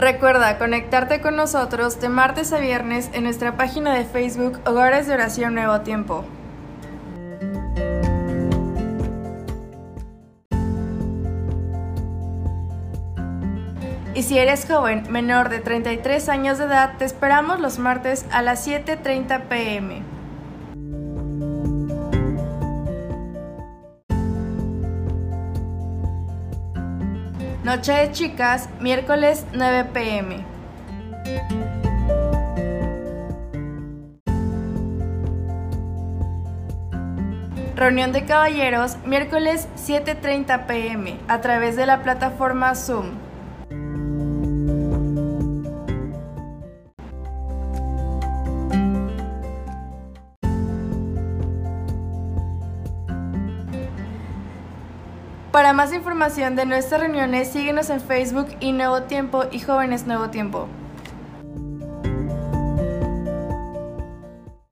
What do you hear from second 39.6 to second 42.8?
7.30 pm, a través de la plataforma